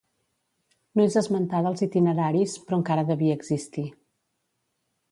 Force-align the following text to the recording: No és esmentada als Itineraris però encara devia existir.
No 0.99 1.05
és 1.09 1.17
esmentada 1.21 1.71
als 1.73 1.85
Itineraris 1.89 2.57
però 2.65 2.81
encara 2.83 3.07
devia 3.13 3.39
existir. 3.43 3.87